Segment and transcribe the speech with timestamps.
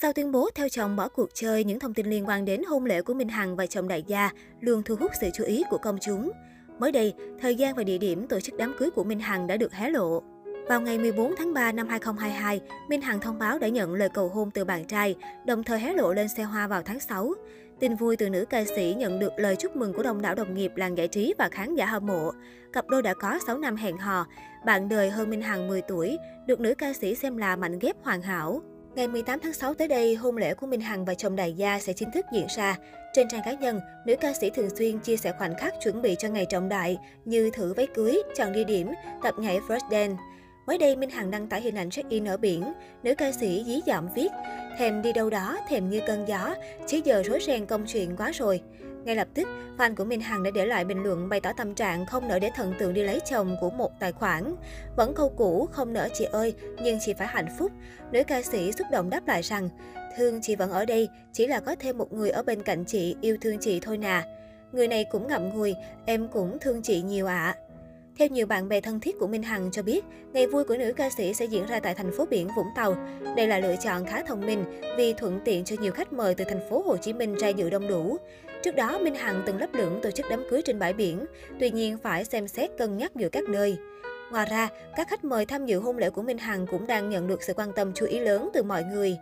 [0.00, 2.84] Sau tuyên bố theo chồng bỏ cuộc chơi, những thông tin liên quan đến hôn
[2.84, 4.30] lễ của Minh Hằng và chồng đại gia
[4.60, 6.30] luôn thu hút sự chú ý của công chúng.
[6.78, 9.56] Mới đây, thời gian và địa điểm tổ chức đám cưới của Minh Hằng đã
[9.56, 10.22] được hé lộ.
[10.68, 14.28] Vào ngày 14 tháng 3 năm 2022, Minh Hằng thông báo đã nhận lời cầu
[14.28, 17.34] hôn từ bạn trai, đồng thời hé lộ lên xe hoa vào tháng 6.
[17.80, 20.54] Tin vui từ nữ ca sĩ nhận được lời chúc mừng của đông đảo đồng
[20.54, 22.32] nghiệp làng giải trí và khán giả hâm mộ.
[22.72, 24.26] Cặp đôi đã có 6 năm hẹn hò,
[24.66, 27.96] bạn đời hơn Minh Hằng 10 tuổi, được nữ ca sĩ xem là mạnh ghép
[28.02, 28.62] hoàn hảo.
[28.96, 31.78] Ngày 18 tháng 6 tới đây, hôn lễ của Minh Hằng và chồng đại gia
[31.78, 32.76] sẽ chính thức diễn ra.
[33.12, 36.14] Trên trang cá nhân, nữ ca sĩ thường xuyên chia sẻ khoảnh khắc chuẩn bị
[36.18, 40.22] cho ngày trọng đại như thử váy cưới, chọn địa điểm, tập nhảy first dance.
[40.66, 42.72] Mới đây, Minh Hằng đăng tải hình ảnh check-in ở biển.
[43.02, 44.28] Nữ ca sĩ dí dọm viết,
[44.78, 46.54] thèm đi đâu đó, thèm như cơn gió,
[46.86, 48.60] chỉ giờ rối ren công chuyện quá rồi.
[49.04, 49.48] Ngay lập tức,
[49.78, 52.38] fan của Minh Hằng đã để lại bình luận bày tỏ tâm trạng không nỡ
[52.38, 54.54] để thần tượng đi lấy chồng của một tài khoản.
[54.96, 57.72] Vẫn câu cũ, không nỡ chị ơi, nhưng chị phải hạnh phúc.
[58.12, 59.68] Nữ ca sĩ xúc động đáp lại rằng,
[60.16, 63.16] thương chị vẫn ở đây, chỉ là có thêm một người ở bên cạnh chị,
[63.20, 64.24] yêu thương chị thôi nà.
[64.72, 65.74] Người này cũng ngậm ngùi,
[66.06, 67.56] em cũng thương chị nhiều ạ.
[67.58, 67.65] À.
[68.18, 70.92] Theo nhiều bạn bè thân thiết của Minh Hằng cho biết, ngày vui của nữ
[70.96, 72.96] ca sĩ sẽ diễn ra tại thành phố biển Vũng Tàu.
[73.36, 74.64] Đây là lựa chọn khá thông minh
[74.96, 77.70] vì thuận tiện cho nhiều khách mời từ thành phố Hồ Chí Minh ra dự
[77.70, 78.16] đông đủ.
[78.62, 81.24] Trước đó, Minh Hằng từng lấp lửng tổ chức đám cưới trên bãi biển,
[81.60, 83.76] tuy nhiên phải xem xét cân nhắc giữa các nơi.
[84.30, 87.26] Ngoài ra, các khách mời tham dự hôn lễ của Minh Hằng cũng đang nhận
[87.26, 89.16] được sự quan tâm chú ý lớn từ mọi người.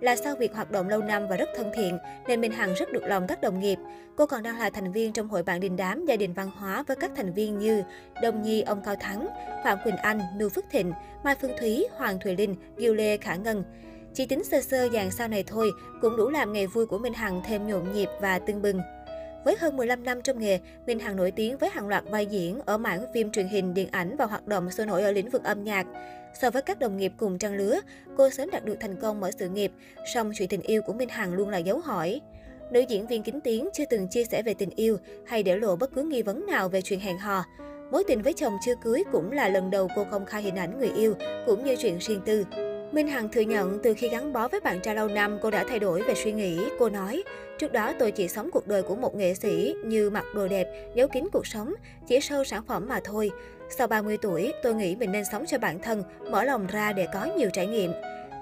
[0.00, 2.92] Là sau việc hoạt động lâu năm và rất thân thiện, nên Minh Hằng rất
[2.92, 3.78] được lòng các đồng nghiệp.
[4.16, 6.84] Cô còn đang là thành viên trong hội bạn đình đám gia đình văn hóa
[6.86, 7.82] với các thành viên như
[8.22, 9.28] Đồng Nhi, ông Cao Thắng,
[9.64, 10.92] Phạm Quỳnh Anh, Lưu Phước Thịnh,
[11.24, 13.64] Mai Phương Thúy, Hoàng Thùy Linh, Diêu Lê, Khả Ngân.
[14.14, 15.70] Chỉ tính sơ sơ dàn sau này thôi
[16.00, 18.80] cũng đủ làm ngày vui của Minh Hằng thêm nhộn nhịp và tưng bừng.
[19.44, 22.60] Với hơn 15 năm trong nghề, Minh Hằng nổi tiếng với hàng loạt vai diễn
[22.66, 25.44] ở mảng phim truyền hình, điện ảnh và hoạt động sôi nổi ở lĩnh vực
[25.44, 25.86] âm nhạc.
[26.40, 27.80] So với các đồng nghiệp cùng trang lứa,
[28.16, 29.72] cô sớm đạt được thành công ở sự nghiệp,
[30.14, 32.20] song chuyện tình yêu của Minh Hằng luôn là dấu hỏi.
[32.70, 35.76] Nữ diễn viên kính tiếng chưa từng chia sẻ về tình yêu hay để lộ
[35.76, 37.44] bất cứ nghi vấn nào về chuyện hẹn hò.
[37.90, 40.78] Mối tình với chồng chưa cưới cũng là lần đầu cô công khai hình ảnh
[40.78, 41.14] người yêu,
[41.46, 42.44] cũng như chuyện riêng tư.
[42.92, 45.64] Minh Hằng thừa nhận từ khi gắn bó với bạn trai lâu năm, cô đã
[45.68, 46.58] thay đổi về suy nghĩ.
[46.78, 47.22] Cô nói,
[47.58, 50.66] trước đó tôi chỉ sống cuộc đời của một nghệ sĩ như mặc đồ đẹp,
[50.94, 51.74] giấu kín cuộc sống,
[52.08, 53.30] chỉ sâu sản phẩm mà thôi.
[53.78, 57.06] Sau 30 tuổi, tôi nghĩ mình nên sống cho bản thân, mở lòng ra để
[57.14, 57.92] có nhiều trải nghiệm.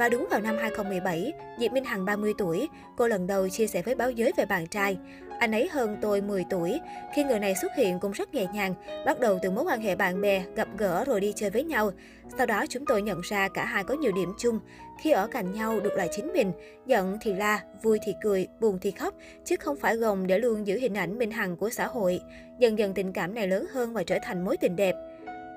[0.00, 3.82] Và đúng vào năm 2017, Diệp Minh Hằng 30 tuổi, cô lần đầu chia sẻ
[3.82, 4.98] với báo giới về bạn trai.
[5.38, 6.80] Anh ấy hơn tôi 10 tuổi.
[7.14, 8.74] Khi người này xuất hiện cũng rất nhẹ nhàng,
[9.06, 11.90] bắt đầu từ mối quan hệ bạn bè, gặp gỡ rồi đi chơi với nhau.
[12.36, 14.60] Sau đó chúng tôi nhận ra cả hai có nhiều điểm chung.
[15.02, 16.52] Khi ở cạnh nhau được là chính mình,
[16.86, 20.66] giận thì la, vui thì cười, buồn thì khóc, chứ không phải gồng để luôn
[20.66, 22.20] giữ hình ảnh Minh Hằng của xã hội.
[22.58, 24.94] Dần dần tình cảm này lớn hơn và trở thành mối tình đẹp.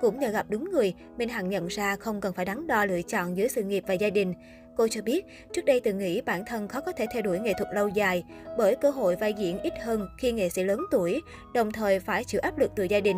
[0.03, 3.01] Cũng nhờ gặp đúng người, Minh Hằng nhận ra không cần phải đắn đo lựa
[3.01, 4.33] chọn giữa sự nghiệp và gia đình.
[4.77, 7.53] Cô cho biết, trước đây từng nghĩ bản thân khó có thể theo đuổi nghệ
[7.57, 8.23] thuật lâu dài
[8.57, 11.21] bởi cơ hội vai diễn ít hơn khi nghệ sĩ lớn tuổi,
[11.53, 13.17] đồng thời phải chịu áp lực từ gia đình.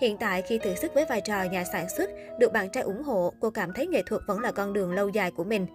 [0.00, 3.02] Hiện tại khi thử sức với vai trò nhà sản xuất, được bạn trai ủng
[3.02, 5.66] hộ, cô cảm thấy nghệ thuật vẫn là con đường lâu dài của mình.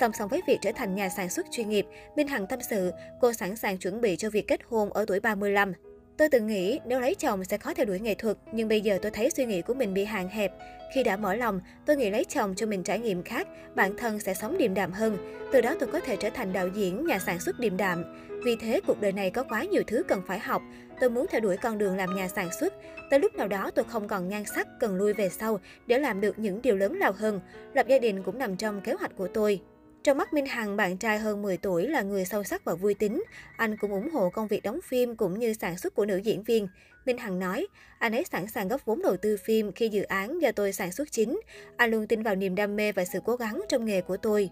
[0.00, 1.86] Song song với việc trở thành nhà sản xuất chuyên nghiệp,
[2.16, 5.20] Minh Hằng tâm sự, cô sẵn sàng chuẩn bị cho việc kết hôn ở tuổi
[5.20, 5.72] 35.
[6.16, 8.98] Tôi từng nghĩ nếu lấy chồng sẽ khó theo đuổi nghệ thuật, nhưng bây giờ
[9.02, 10.52] tôi thấy suy nghĩ của mình bị hạn hẹp.
[10.94, 14.20] Khi đã mở lòng, tôi nghĩ lấy chồng cho mình trải nghiệm khác, bản thân
[14.20, 15.16] sẽ sống điềm đạm hơn.
[15.52, 18.04] Từ đó tôi có thể trở thành đạo diễn, nhà sản xuất điềm đạm.
[18.44, 20.62] Vì thế cuộc đời này có quá nhiều thứ cần phải học.
[21.00, 22.74] Tôi muốn theo đuổi con đường làm nhà sản xuất.
[23.10, 26.20] Tới lúc nào đó tôi không còn nhan sắc, cần lui về sau để làm
[26.20, 27.40] được những điều lớn lao hơn.
[27.74, 29.60] Lập gia đình cũng nằm trong kế hoạch của tôi.
[30.06, 32.94] Trong mắt Minh Hằng, bạn trai hơn 10 tuổi là người sâu sắc và vui
[32.94, 33.22] tính.
[33.56, 36.42] Anh cũng ủng hộ công việc đóng phim cũng như sản xuất của nữ diễn
[36.42, 36.68] viên.
[37.06, 37.66] Minh Hằng nói,
[37.98, 40.92] anh ấy sẵn sàng góp vốn đầu tư phim khi dự án do tôi sản
[40.92, 41.40] xuất chính.
[41.76, 44.50] Anh luôn tin vào niềm đam mê và sự cố gắng trong nghề của tôi.